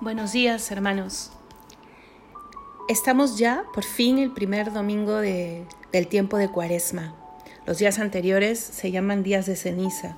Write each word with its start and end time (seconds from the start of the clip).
Buenos 0.00 0.32
días, 0.32 0.68
hermanos. 0.72 1.30
Estamos 2.88 3.38
ya, 3.38 3.64
por 3.72 3.84
fin, 3.84 4.18
el 4.18 4.32
primer 4.32 4.72
domingo 4.72 5.16
de, 5.16 5.64
del 5.92 6.08
tiempo 6.08 6.38
de 6.38 6.48
Cuaresma. 6.48 7.14
Los 7.66 7.78
días 7.78 8.00
anteriores 8.00 8.58
se 8.58 8.90
llaman 8.90 9.22
días 9.22 9.46
de 9.46 9.54
ceniza. 9.54 10.16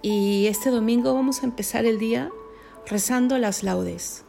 Y 0.00 0.46
este 0.46 0.70
domingo 0.70 1.12
vamos 1.12 1.42
a 1.42 1.46
empezar 1.46 1.86
el 1.86 1.98
día 1.98 2.30
rezando 2.86 3.36
las 3.38 3.64
laudes, 3.64 4.24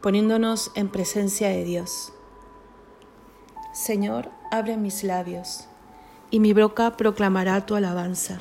poniéndonos 0.00 0.72
en 0.74 0.88
presencia 0.88 1.48
de 1.50 1.62
Dios. 1.62 2.12
Señor, 3.72 4.30
abre 4.50 4.76
mis 4.76 5.04
labios, 5.04 5.66
y 6.30 6.40
mi 6.40 6.52
boca 6.52 6.96
proclamará 6.96 7.66
tu 7.66 7.76
alabanza. 7.76 8.40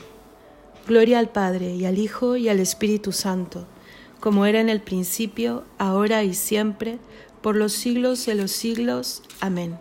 Gloria 0.88 1.20
al 1.20 1.29
Padre, 1.29 1.75
y 1.75 1.86
al 1.86 1.99
Hijo, 1.99 2.36
y 2.36 2.49
al 2.49 2.59
Espíritu 2.59 3.11
Santo 3.11 3.68
como 4.21 4.45
era 4.45 4.61
en 4.61 4.70
el 4.70 4.81
principio, 4.81 5.66
ahora 5.80 6.23
y 6.23 6.35
siempre, 6.35 6.99
por 7.41 7.55
los 7.55 7.73
siglos 7.73 8.25
de 8.27 8.35
los 8.35 8.52
siglos. 8.52 9.23
Amén. 9.41 9.77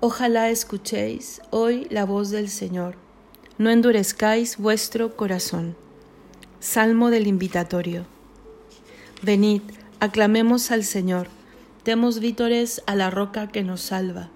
Ojalá 0.00 0.50
escuchéis 0.50 1.40
hoy 1.50 1.86
la 1.90 2.04
voz 2.04 2.30
del 2.30 2.50
Señor, 2.50 2.96
no 3.56 3.70
endurezcáis 3.70 4.58
vuestro 4.58 5.16
corazón. 5.16 5.74
Salmo 6.60 7.10
del 7.10 7.26
Invitatorio. 7.26 8.04
Venid, 9.22 9.62
aclamemos 9.98 10.70
al 10.70 10.84
Señor, 10.84 11.28
demos 11.86 12.20
vítores 12.20 12.82
a 12.86 12.94
la 12.94 13.08
roca 13.08 13.48
que 13.48 13.62
nos 13.62 13.80
salva, 13.80 14.28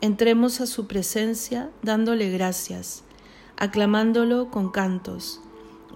entremos 0.00 0.62
a 0.62 0.66
su 0.66 0.86
presencia 0.86 1.68
dándole 1.82 2.30
gracias, 2.30 3.04
aclamándolo 3.58 4.50
con 4.50 4.70
cantos 4.70 5.42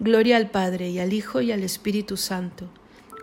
Gloria 0.00 0.36
al 0.36 0.50
Padre 0.50 0.90
y 0.90 1.00
al 1.00 1.12
Hijo 1.12 1.40
y 1.40 1.50
al 1.50 1.64
Espíritu 1.64 2.16
Santo, 2.16 2.66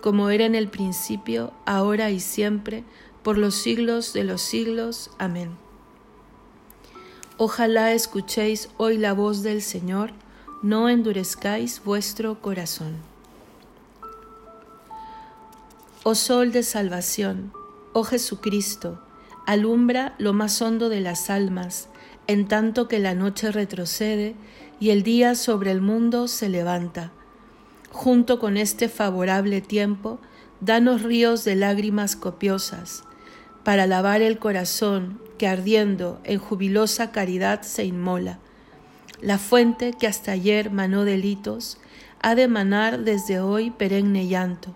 como 0.02 0.30
era 0.30 0.46
en 0.46 0.56
el 0.56 0.68
principio, 0.68 1.54
ahora 1.66 2.12
y 2.12 2.20
siempre, 2.20 2.84
por 3.24 3.38
los 3.38 3.56
siglos 3.56 4.12
de 4.12 4.26
los 4.26 4.42
siglos. 4.42 5.10
Amén. 5.18 5.52
Ojalá 7.38 7.94
escuchéis 7.94 8.70
hoy 8.78 8.98
la 8.98 9.14
voz 9.14 9.42
del 9.42 9.62
Señor, 9.62 10.12
no 10.62 10.90
endurezcáis 10.90 11.82
vuestro 11.84 12.42
corazón. 12.42 12.96
Oh 16.04 16.16
Sol 16.16 16.52
de 16.52 16.64
Salvación, 16.64 17.54
oh 17.94 18.04
Jesucristo, 18.04 19.00
alumbra 19.46 20.14
lo 20.18 20.34
más 20.34 20.62
hondo 20.62 20.90
de 20.90 21.02
las 21.02 21.30
almas, 21.30 21.88
en 22.28 22.48
tanto 22.48 22.88
que 22.88 23.00
la 23.00 23.14
noche 23.14 23.52
retrocede 23.52 24.36
y 24.80 24.90
el 24.90 25.04
día 25.04 25.36
sobre 25.36 25.72
el 25.72 25.82
mundo 25.82 26.28
se 26.28 26.50
levanta. 26.50 27.12
Junto 27.92 28.40
con 28.40 28.58
este 28.58 28.90
favorable 28.90 29.62
tiempo, 29.62 30.20
danos 30.60 31.02
ríos 31.02 31.44
de 31.46 31.56
lágrimas 31.56 32.16
copiosas, 32.16 33.04
para 33.64 33.88
lavar 33.88 34.22
el 34.22 34.38
corazón 34.38 35.20
que 35.38 35.48
ardiendo 35.48 36.20
en 36.24 36.40
jubilosa 36.40 37.12
caridad 37.12 37.62
se 37.62 37.86
inmola. 37.86 38.40
La 39.22 39.38
fuente 39.38 39.94
que 39.94 40.08
hasta 40.08 40.34
ayer 40.34 40.72
manó 40.72 41.06
delitos, 41.06 41.78
ha 42.22 42.36
de 42.36 42.48
manar 42.48 43.00
desde 43.00 43.40
hoy 43.40 43.72
perenne 43.72 44.28
llanto, 44.28 44.76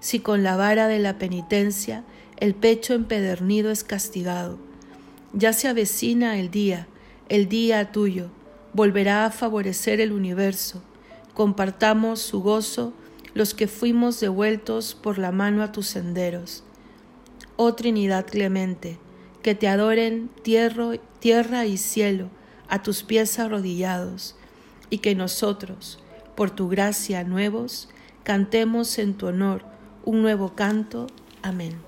si 0.00 0.20
con 0.20 0.42
la 0.42 0.56
vara 0.56 0.88
de 0.88 0.98
la 0.98 1.18
penitencia 1.18 2.04
el 2.36 2.54
pecho 2.54 2.94
empedernido 2.94 3.70
es 3.70 3.82
castigado. 3.82 4.67
Ya 5.32 5.52
se 5.52 5.68
avecina 5.68 6.38
el 6.38 6.50
día, 6.50 6.88
el 7.28 7.48
día 7.48 7.92
tuyo, 7.92 8.30
volverá 8.72 9.26
a 9.26 9.30
favorecer 9.30 10.00
el 10.00 10.12
universo. 10.12 10.82
Compartamos 11.34 12.20
su 12.20 12.40
gozo 12.40 12.92
los 13.34 13.54
que 13.54 13.68
fuimos 13.68 14.18
devueltos 14.20 14.94
por 14.94 15.18
la 15.18 15.30
mano 15.30 15.62
a 15.62 15.70
tus 15.70 15.86
senderos. 15.86 16.64
Oh 17.56 17.74
Trinidad 17.74 18.26
clemente, 18.26 18.98
que 19.42 19.54
te 19.54 19.68
adoren 19.68 20.30
tierra 20.42 21.66
y 21.66 21.76
cielo 21.76 22.30
a 22.68 22.82
tus 22.82 23.02
pies 23.02 23.38
arrodillados, 23.38 24.34
y 24.90 24.98
que 24.98 25.14
nosotros, 25.14 25.98
por 26.34 26.50
tu 26.50 26.68
gracia 26.68 27.24
nuevos, 27.24 27.88
cantemos 28.22 28.98
en 28.98 29.14
tu 29.14 29.26
honor 29.26 29.62
un 30.04 30.22
nuevo 30.22 30.54
canto. 30.54 31.06
Amén. 31.42 31.87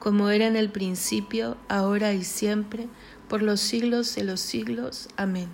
como 0.00 0.30
era 0.30 0.46
en 0.46 0.56
el 0.56 0.70
principio, 0.70 1.56
ahora 1.68 2.14
y 2.14 2.24
siempre, 2.24 2.88
por 3.28 3.42
los 3.42 3.60
siglos 3.60 4.14
de 4.16 4.24
los 4.24 4.40
siglos. 4.40 5.08
Amén. 5.16 5.50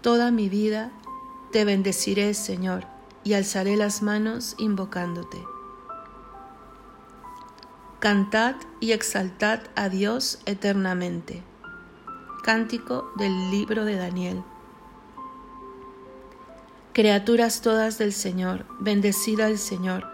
Toda 0.00 0.30
mi 0.30 0.48
vida 0.48 0.92
te 1.52 1.64
bendeciré, 1.64 2.32
Señor, 2.34 2.86
y 3.24 3.34
alzaré 3.34 3.76
las 3.76 4.00
manos 4.00 4.54
invocándote. 4.58 5.44
Cantad 7.98 8.54
y 8.80 8.92
exaltad 8.92 9.60
a 9.74 9.88
Dios 9.88 10.38
eternamente. 10.46 11.42
Cántico 12.44 13.10
del 13.16 13.50
libro 13.50 13.84
de 13.84 13.96
Daniel. 13.96 14.44
Criaturas 16.92 17.60
todas 17.60 17.98
del 17.98 18.12
Señor, 18.12 18.66
bendecida 18.78 19.48
el 19.48 19.58
Señor 19.58 20.13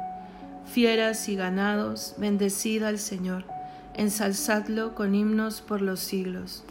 Fieras 0.73 1.27
y 1.29 1.35
ganados, 1.35 2.15
bendecida 2.17 2.87
al 2.87 2.99
Señor. 2.99 3.45
Ensalzadlo 3.93 4.95
con 4.95 5.15
himnos 5.15 5.61
por 5.61 5.81
los 5.81 5.99
siglos. 5.99 6.63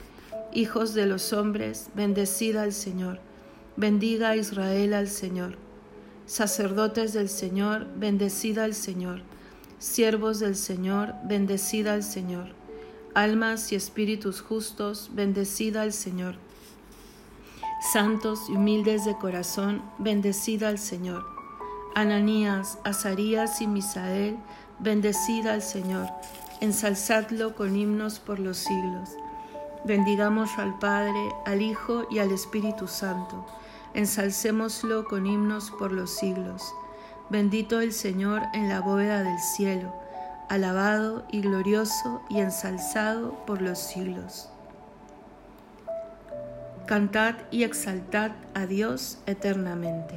Hijos 0.53 0.95
de 0.95 1.07
los 1.07 1.33
hombres, 1.33 1.89
bendecida 1.95 2.63
al 2.63 2.73
Señor. 2.73 3.21
Bendiga 3.77 4.31
a 4.31 4.37
Israel 4.37 4.95
al 4.95 5.09
Señor. 5.09 5.57
Sacerdotes 6.27 7.13
del 7.13 7.29
Señor, 7.29 7.87
bendecida 7.97 8.65
al 8.65 8.75
Señor. 8.75 9.23
Siervos 9.79 10.41
del 10.41 10.57
Señor, 10.57 11.15
bendecida 11.25 11.95
al 11.95 12.03
Señor 12.03 12.61
almas 13.15 13.73
y 13.73 13.77
espíritus 13.77 14.41
justos, 14.41 15.11
bendecida 15.13 15.83
al 15.83 15.93
Señor. 15.93 16.37
Santos 17.93 18.41
y 18.49 18.53
humildes 18.53 19.05
de 19.05 19.17
corazón, 19.17 19.83
bendecida 19.99 20.69
al 20.69 20.79
Señor. 20.79 21.25
Ananías, 21.95 22.79
Azarías 22.85 23.61
y 23.61 23.67
Misael, 23.67 24.37
bendecida 24.79 25.55
al 25.55 25.63
Señor. 25.63 26.09
Ensalzadlo 26.61 27.55
con 27.55 27.77
himnos 27.77 28.19
por 28.19 28.39
los 28.39 28.59
siglos. 28.59 29.11
Bendigamos 29.85 30.51
al 30.59 30.79
Padre, 30.79 31.31
al 31.47 31.63
Hijo 31.63 32.07
y 32.11 32.19
al 32.19 32.31
Espíritu 32.33 32.87
Santo. 32.87 33.47
Ensalcémoslo 33.95 35.07
con 35.07 35.27
himnos 35.27 35.71
por 35.71 35.93
los 35.93 36.11
siglos. 36.11 36.63
Bendito 37.31 37.81
el 37.81 37.93
Señor 37.93 38.43
en 38.53 38.69
la 38.69 38.81
bóveda 38.81 39.23
del 39.23 39.39
cielo 39.39 39.93
alabado 40.51 41.23
y 41.31 41.43
glorioso 41.43 42.21
y 42.29 42.41
ensalzado 42.41 43.35
por 43.47 43.63
los 43.63 43.79
siglos. 43.79 44.49
Cantad 46.87 47.37
y 47.53 47.63
exaltad 47.63 48.33
a 48.53 48.67
Dios 48.67 49.19
eternamente. 49.27 50.17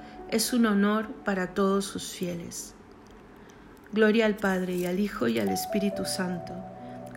es 0.31 0.53
un 0.53 0.65
honor 0.65 1.09
para 1.25 1.53
todos 1.53 1.83
sus 1.83 2.11
fieles. 2.11 2.73
Gloria 3.91 4.25
al 4.25 4.37
Padre 4.37 4.75
y 4.75 4.85
al 4.85 4.99
Hijo 4.99 5.27
y 5.27 5.39
al 5.39 5.49
Espíritu 5.49 6.05
Santo, 6.05 6.53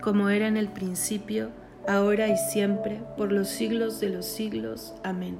como 0.01 0.29
era 0.29 0.47
en 0.47 0.57
el 0.57 0.67
principio, 0.67 1.49
ahora 1.87 2.27
y 2.27 2.37
siempre, 2.37 3.01
por 3.15 3.31
los 3.31 3.47
siglos 3.47 4.01
de 4.01 4.09
los 4.09 4.25
siglos. 4.25 4.93
Amén. 5.03 5.39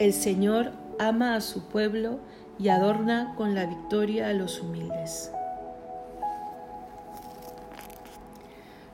El 0.00 0.12
Señor 0.12 0.72
ama 0.98 1.36
a 1.36 1.40
su 1.40 1.68
pueblo 1.68 2.18
y 2.58 2.68
adorna 2.68 3.34
con 3.36 3.54
la 3.54 3.66
victoria 3.66 4.28
a 4.28 4.32
los 4.32 4.60
humildes. 4.60 5.30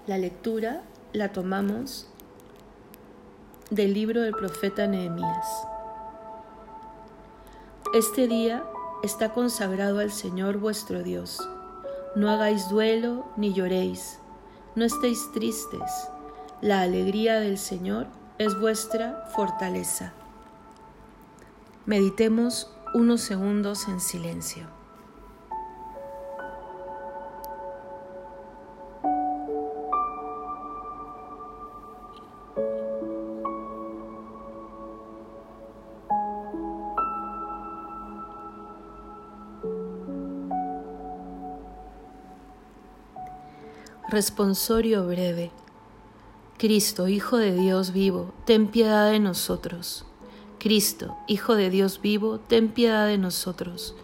La 0.06 0.18
lectura 0.18 0.82
la 1.14 1.32
tomamos 1.32 2.06
del 3.70 3.94
libro 3.94 4.20
del 4.20 4.32
profeta 4.32 4.86
Nehemías. 4.86 5.66
Este 7.94 8.26
día 8.26 8.64
está 9.04 9.32
consagrado 9.32 10.00
al 10.00 10.10
Señor 10.10 10.58
vuestro 10.58 11.04
Dios. 11.04 11.48
No 12.16 12.28
hagáis 12.28 12.68
duelo 12.68 13.26
ni 13.36 13.54
lloréis, 13.54 14.18
no 14.74 14.84
estéis 14.84 15.30
tristes. 15.32 16.08
La 16.60 16.80
alegría 16.80 17.38
del 17.38 17.58
Señor 17.58 18.08
es 18.38 18.58
vuestra 18.58 19.28
fortaleza. 19.34 20.12
Meditemos 21.86 22.70
unos 22.92 23.20
segundos 23.20 23.86
en 23.86 24.00
silencio. 24.00 24.75
Responsorio 44.08 45.04
breve. 45.04 45.50
Cristo, 46.58 47.08
Hijo 47.08 47.38
de 47.38 47.52
Dios 47.52 47.92
vivo, 47.92 48.32
ten 48.44 48.68
piedad 48.68 49.10
de 49.10 49.18
nosotros. 49.18 50.04
Cristo, 50.60 51.16
Hijo 51.26 51.56
de 51.56 51.70
Dios 51.70 52.00
vivo, 52.00 52.38
ten 52.38 52.68
piedad 52.68 53.08
de 53.08 53.18
nosotros. 53.18 53.96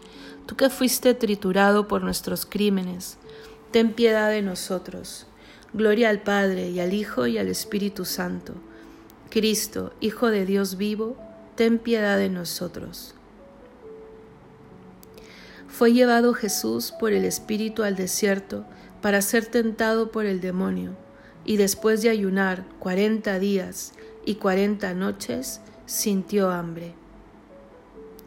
Tú 0.44 0.56
que 0.56 0.70
fuiste 0.70 1.14
triturado 1.14 1.86
por 1.86 2.02
nuestros 2.02 2.46
crímenes, 2.46 3.16
ten 3.70 3.92
piedad 3.92 4.28
de 4.30 4.42
nosotros. 4.42 5.26
Gloria 5.72 6.08
al 6.10 6.20
Padre 6.20 6.70
y 6.70 6.80
al 6.80 6.94
Hijo 6.94 7.28
y 7.28 7.38
al 7.38 7.46
Espíritu 7.46 8.04
Santo. 8.04 8.54
Cristo, 9.30 9.92
Hijo 10.00 10.30
de 10.30 10.46
Dios 10.46 10.76
vivo, 10.76 11.16
ten 11.54 11.78
piedad 11.78 12.18
de 12.18 12.28
nosotros. 12.28 13.14
Fue 15.68 15.92
llevado 15.92 16.34
Jesús 16.34 16.92
por 16.98 17.12
el 17.12 17.24
Espíritu 17.24 17.84
al 17.84 17.94
desierto 17.94 18.64
para 19.02 19.20
ser 19.20 19.46
tentado 19.46 20.10
por 20.10 20.24
el 20.24 20.40
demonio, 20.40 20.96
y 21.44 21.56
después 21.56 22.00
de 22.02 22.08
ayunar 22.08 22.64
cuarenta 22.78 23.38
días 23.38 23.92
y 24.24 24.36
cuarenta 24.36 24.94
noches, 24.94 25.60
sintió 25.86 26.50
hambre. 26.50 26.94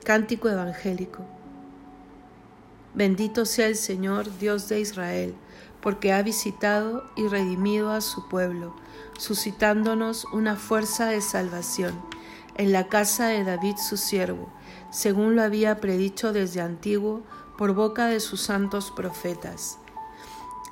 Cántico 0.03 0.49
evangélico. 0.49 1.25
Bendito 2.93 3.45
sea 3.45 3.67
el 3.67 3.75
Señor, 3.75 4.37
Dios 4.37 4.69
de 4.69 4.81
Israel, 4.81 5.33
porque 5.81 6.13
ha 6.13 6.21
visitado 6.21 7.05
y 7.15 7.27
redimido 7.27 7.91
a 7.91 8.01
su 8.01 8.27
pueblo, 8.27 8.75
suscitándonos 9.17 10.25
una 10.25 10.55
fuerza 10.55 11.07
de 11.07 11.21
salvación 11.21 11.93
en 12.57 12.71
la 12.71 12.87
casa 12.87 13.27
de 13.27 13.43
David 13.43 13.75
su 13.77 13.97
siervo, 13.97 14.49
según 14.91 15.35
lo 15.35 15.43
había 15.43 15.79
predicho 15.79 16.33
desde 16.33 16.61
antiguo 16.61 17.21
por 17.57 17.73
boca 17.73 18.07
de 18.07 18.19
sus 18.19 18.41
santos 18.41 18.91
profetas. 18.91 19.79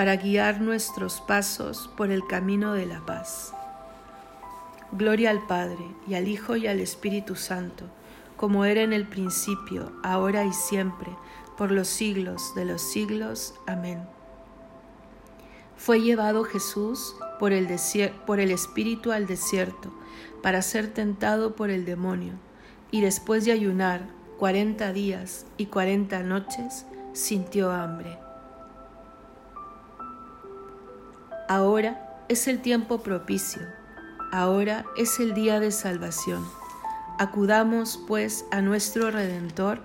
para 0.00 0.16
guiar 0.16 0.62
nuestros 0.62 1.20
pasos 1.20 1.90
por 1.94 2.10
el 2.10 2.26
camino 2.26 2.72
de 2.72 2.86
la 2.86 3.04
paz. 3.04 3.52
Gloria 4.92 5.28
al 5.28 5.46
Padre, 5.46 5.84
y 6.08 6.14
al 6.14 6.26
Hijo, 6.26 6.56
y 6.56 6.66
al 6.66 6.80
Espíritu 6.80 7.36
Santo, 7.36 7.84
como 8.38 8.64
era 8.64 8.80
en 8.80 8.94
el 8.94 9.06
principio, 9.06 9.92
ahora 10.02 10.46
y 10.46 10.54
siempre, 10.54 11.10
por 11.58 11.70
los 11.70 11.86
siglos 11.86 12.54
de 12.54 12.64
los 12.64 12.80
siglos. 12.80 13.52
Amén. 13.66 14.02
Fue 15.76 16.00
llevado 16.00 16.44
Jesús 16.44 17.14
por 17.38 17.52
el, 17.52 17.68
por 18.24 18.40
el 18.40 18.52
Espíritu 18.52 19.12
al 19.12 19.26
desierto, 19.26 19.92
para 20.42 20.62
ser 20.62 20.94
tentado 20.94 21.56
por 21.56 21.68
el 21.68 21.84
demonio, 21.84 22.32
y 22.90 23.02
después 23.02 23.44
de 23.44 23.52
ayunar 23.52 24.08
cuarenta 24.38 24.94
días 24.94 25.44
y 25.58 25.66
cuarenta 25.66 26.22
noches, 26.22 26.86
sintió 27.12 27.70
hambre. 27.70 28.29
Ahora 31.50 32.24
es 32.28 32.46
el 32.46 32.62
tiempo 32.62 33.02
propicio, 33.02 33.62
ahora 34.30 34.84
es 34.96 35.18
el 35.18 35.34
día 35.34 35.58
de 35.58 35.72
salvación. 35.72 36.46
Acudamos 37.18 37.98
pues 38.06 38.44
a 38.52 38.60
nuestro 38.62 39.10
Redentor, 39.10 39.80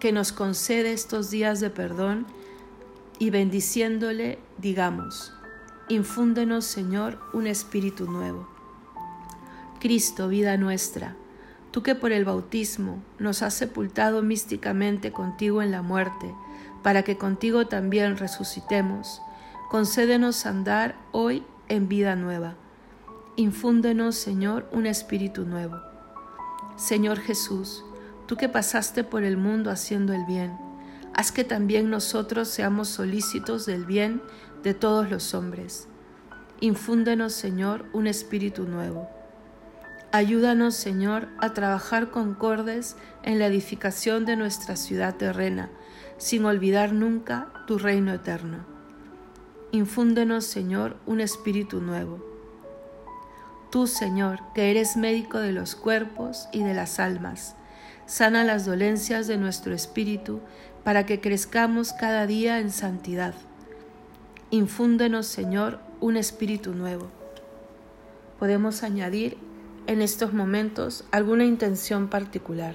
que 0.00 0.12
nos 0.12 0.32
concede 0.32 0.94
estos 0.94 1.28
días 1.28 1.60
de 1.60 1.68
perdón, 1.68 2.26
y 3.18 3.28
bendiciéndole 3.28 4.38
digamos, 4.56 5.34
infúndenos 5.90 6.64
Señor 6.64 7.18
un 7.34 7.46
espíritu 7.46 8.10
nuevo. 8.10 8.48
Cristo, 9.78 10.28
vida 10.28 10.56
nuestra, 10.56 11.16
tú 11.70 11.82
que 11.82 11.94
por 11.94 12.12
el 12.12 12.24
bautismo 12.24 13.02
nos 13.18 13.42
has 13.42 13.52
sepultado 13.52 14.22
místicamente 14.22 15.12
contigo 15.12 15.60
en 15.60 15.70
la 15.70 15.82
muerte, 15.82 16.34
para 16.82 17.02
que 17.02 17.18
contigo 17.18 17.66
también 17.66 18.16
resucitemos, 18.16 19.22
concédenos 19.70 20.46
andar 20.46 20.96
hoy 21.12 21.44
en 21.68 21.88
vida 21.88 22.16
nueva. 22.16 22.54
Infúndenos, 23.36 24.16
Señor, 24.16 24.68
un 24.72 24.86
espíritu 24.86 25.44
nuevo. 25.44 25.78
Señor 26.76 27.18
Jesús, 27.18 27.84
tú 28.26 28.36
que 28.36 28.48
pasaste 28.48 29.04
por 29.04 29.24
el 29.24 29.36
mundo 29.36 29.70
haciendo 29.70 30.12
el 30.12 30.24
bien, 30.26 30.56
haz 31.14 31.32
que 31.32 31.44
también 31.44 31.90
nosotros 31.90 32.48
seamos 32.48 32.88
solícitos 32.88 33.66
del 33.66 33.84
bien 33.84 34.22
de 34.62 34.74
todos 34.74 35.10
los 35.10 35.34
hombres. 35.34 35.88
Infúndenos, 36.60 37.32
Señor, 37.32 37.86
un 37.92 38.06
espíritu 38.06 38.64
nuevo. 38.64 39.08
Ayúdanos, 40.10 40.74
Señor, 40.74 41.28
a 41.38 41.52
trabajar 41.52 42.10
concordes 42.10 42.96
en 43.22 43.38
la 43.38 43.46
edificación 43.46 44.24
de 44.24 44.36
nuestra 44.36 44.74
ciudad 44.74 45.16
terrena, 45.16 45.70
sin 46.18 46.44
olvidar 46.44 46.92
nunca 46.92 47.48
tu 47.66 47.78
reino 47.78 48.12
eterno. 48.12 48.66
Infúndenos, 49.70 50.44
Señor, 50.44 50.96
un 51.06 51.20
espíritu 51.20 51.80
nuevo. 51.80 52.24
Tú, 53.70 53.86
Señor, 53.86 54.40
que 54.54 54.70
eres 54.70 54.96
médico 54.96 55.38
de 55.38 55.52
los 55.52 55.74
cuerpos 55.74 56.48
y 56.52 56.62
de 56.62 56.74
las 56.74 56.98
almas, 56.98 57.54
sana 58.06 58.44
las 58.44 58.64
dolencias 58.64 59.26
de 59.26 59.36
nuestro 59.36 59.74
espíritu 59.74 60.40
para 60.84 61.06
que 61.06 61.20
crezcamos 61.20 61.92
cada 61.92 62.26
día 62.26 62.60
en 62.60 62.70
santidad. 62.70 63.34
Infúndenos, 64.50 65.26
Señor, 65.26 65.78
un 66.00 66.16
espíritu 66.16 66.72
nuevo. 66.72 67.08
Podemos 68.38 68.82
añadir 68.82 69.36
en 69.86 70.00
estos 70.00 70.32
momentos 70.32 71.04
alguna 71.10 71.44
intención 71.44 72.08
particular. 72.08 72.74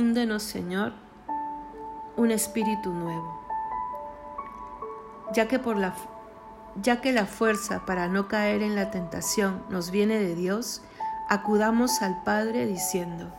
Infúndenos, 0.00 0.42
Señor, 0.42 0.94
un 2.16 2.30
espíritu 2.30 2.90
nuevo, 2.90 3.38
ya 5.34 5.46
que 5.46 5.58
por 5.58 5.76
la 5.76 5.94
ya 6.80 7.02
que 7.02 7.12
la 7.12 7.26
fuerza 7.26 7.84
para 7.84 8.08
no 8.08 8.26
caer 8.26 8.62
en 8.62 8.74
la 8.76 8.90
tentación 8.90 9.62
nos 9.68 9.90
viene 9.90 10.18
de 10.18 10.34
Dios, 10.34 10.80
acudamos 11.28 12.00
al 12.00 12.22
Padre 12.22 12.64
diciendo, 12.64 13.30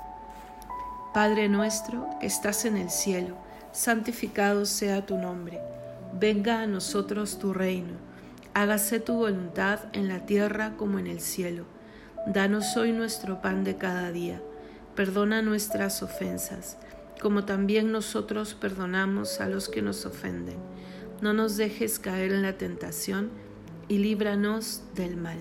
Padre 1.16 1.50
nuestro 1.50 2.08
que 2.20 2.28
estás 2.28 2.64
en 2.66 2.78
el 2.78 2.92
cielo, 2.92 3.36
santificado 3.72 4.68
sea 4.68 5.04
tu 5.08 5.18
nombre, 5.18 5.60
venga 6.14 6.60
a 6.60 6.68
nosotros 6.68 7.40
tu 7.40 7.54
reino, 7.54 7.94
hágase 8.54 9.00
tu 9.00 9.16
voluntad 9.16 9.80
en 9.94 10.08
la 10.10 10.28
tierra 10.28 10.74
como 10.78 11.00
en 11.00 11.08
el 11.08 11.22
cielo. 11.22 11.66
Danos 12.28 12.78
hoy 12.78 12.92
nuestro 12.92 13.42
pan 13.42 13.64
de 13.64 13.78
cada 13.78 14.12
día 14.12 14.40
Perdona 15.02 15.42
nuestras 15.42 16.04
ofensas, 16.04 16.78
como 17.20 17.44
también 17.44 17.92
nosotros 17.92 18.54
perdonamos 18.54 19.42
a 19.42 19.50
los 19.50 19.68
que 19.68 19.82
nos 19.82 20.06
ofenden. 20.06 20.58
No 21.22 21.34
nos 21.34 21.58
dejes 21.58 21.98
caer 21.98 22.32
en 22.32 22.44
la 22.44 22.60
tentación 22.60 23.32
y 23.88 23.98
líbranos 23.98 24.84
del 24.94 25.18
mal. 25.18 25.40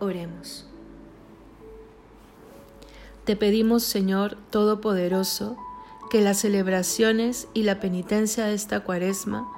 Oremos. 0.00 0.66
Te 3.24 3.36
pedimos, 3.36 3.84
Señor 3.84 4.36
Todopoderoso, 4.50 5.56
que 6.10 6.20
las 6.20 6.40
celebraciones 6.40 7.48
y 7.54 7.62
la 7.62 7.80
penitencia 7.80 8.44
de 8.44 8.52
esta 8.52 8.80
cuaresma 8.80 9.48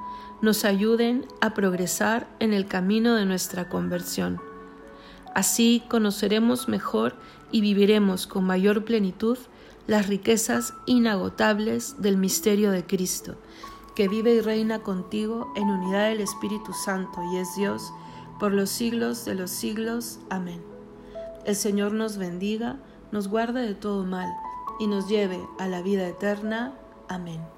nos 0.40 0.64
ayuden 0.64 1.26
a 1.40 1.52
progresar 1.52 2.28
en 2.38 2.52
el 2.52 2.68
camino 2.68 3.16
de 3.16 3.24
nuestra 3.24 3.68
conversión. 3.68 4.40
Así 5.34 5.82
conoceremos 5.90 6.68
mejor 6.68 7.16
y 7.50 7.60
viviremos 7.60 8.26
con 8.26 8.44
mayor 8.44 8.84
plenitud 8.84 9.38
las 9.86 10.08
riquezas 10.08 10.74
inagotables 10.86 12.00
del 12.00 12.16
misterio 12.16 12.70
de 12.70 12.84
Cristo, 12.84 13.36
que 13.94 14.08
vive 14.08 14.34
y 14.34 14.40
reina 14.40 14.80
contigo 14.80 15.52
en 15.56 15.68
unidad 15.68 16.08
del 16.08 16.20
Espíritu 16.20 16.72
Santo 16.72 17.22
y 17.32 17.38
es 17.38 17.54
Dios 17.56 17.92
por 18.38 18.52
los 18.52 18.70
siglos 18.70 19.24
de 19.24 19.34
los 19.34 19.50
siglos. 19.50 20.18
Amén. 20.28 20.62
El 21.44 21.56
Señor 21.56 21.92
nos 21.92 22.18
bendiga, 22.18 22.80
nos 23.12 23.28
guarde 23.28 23.62
de 23.62 23.74
todo 23.74 24.04
mal 24.04 24.28
y 24.80 24.86
nos 24.88 25.08
lleve 25.08 25.40
a 25.58 25.68
la 25.68 25.82
vida 25.82 26.06
eterna. 26.06 26.74
Amén. 27.08 27.55